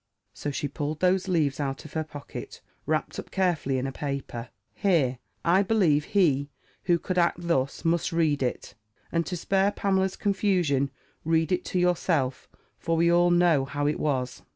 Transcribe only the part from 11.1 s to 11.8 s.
read it to